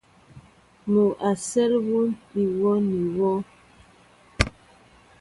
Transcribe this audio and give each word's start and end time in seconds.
Mɔ 0.91 1.03
a 1.29 1.31
sέl 1.47 1.71
yón 1.89 2.09
í 2.41 2.43
wōō 2.59 2.73
ní 2.87 2.97
yɔɔ. 3.15 3.37